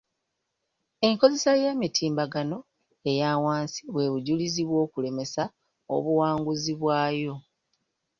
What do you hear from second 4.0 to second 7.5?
bujulizi bw'okulemesa obuwanguzi bwayo.